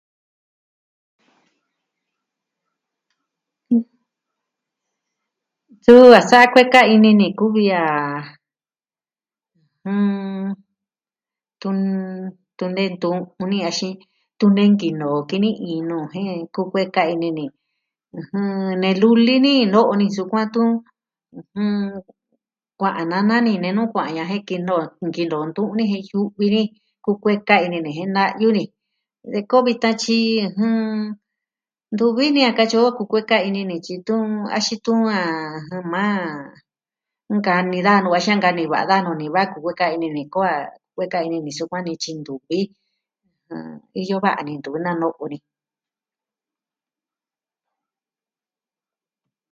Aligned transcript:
Suu 5.85 6.11
a 6.19 6.21
sa'a 6.29 6.45
kueka 6.53 6.81
ini 6.95 7.09
ni 7.19 7.27
kuvi 7.39 7.65
a, 7.81 7.83
ɨjɨn... 9.85 11.79
tun 12.57 12.71
nentu'un 12.77 13.19
ini 13.51 13.57
axin, 13.69 13.93
tun 14.39 14.51
nee 14.57 14.69
nkinoo 14.73 15.15
o 15.19 15.27
kini 15.29 15.49
iin 15.69 15.83
nuu 15.89 16.05
jen 16.13 16.41
kukueka 16.55 17.01
ini 17.13 17.27
ni 17.37 17.43
nee 18.81 18.95
luli 19.01 19.35
ni 19.45 19.53
no'o 19.73 19.93
ni 19.99 20.05
sukuan 20.15 20.47
tun... 20.53 20.69
kua'an 22.79 23.07
nana 23.11 23.35
ni 23.45 23.53
nenu 23.63 23.83
kua'an 23.93 24.15
ya'a 24.17 24.31
jen 24.31 24.45
kenoo 24.49 24.83
nkinoo 25.07 25.45
tuni 25.55 25.83
ni, 25.91 25.99
yu'vi 26.11 26.45
ni. 26.55 26.63
kukueka 27.05 27.55
ini 27.65 27.77
ni 27.83 27.89
jen 27.97 28.11
na'yu 28.15 28.47
ni 28.57 28.63
de 29.31 29.39
koo 29.49 29.61
vi 29.65 29.73
tayi, 29.81 30.21
jɨn... 30.57 30.75
ntu 31.93 32.05
vi 32.17 32.25
ni 32.35 32.41
a 32.49 32.51
katyi 32.57 32.77
o 32.85 32.95
kukueka 32.97 33.37
ini 33.47 33.61
ni 33.69 33.75
tyi 33.85 33.95
tun 34.07 34.23
axin 34.57 34.79
tun 34.85 34.99
a.. 35.17 35.21
maa 35.91 36.19
nkanii 37.35 37.83
da 37.87 37.93
nuu 38.03 38.15
a 38.17 38.23
xa 38.25 38.33
nkanii 38.37 38.67
va'a 38.73 38.89
da 38.91 38.97
nuu 39.03 39.17
ni 39.19 39.25
va 39.35 39.41
kukueka 39.53 39.85
ini 39.95 40.07
ni 40.15 40.23
koo 40.33 40.45
a 40.53 40.55
kueka 40.95 41.17
ini 41.27 41.37
nu 41.43 41.51
sukuan 41.57 41.83
ni 41.87 41.93
tyi 42.01 42.11
ntuvi. 42.19 42.59
Iyo 44.01 44.15
va'a 44.25 44.41
ni 44.45 44.53
ntu 44.59 44.69
nano'o 44.85 45.25
ni. 45.31 45.37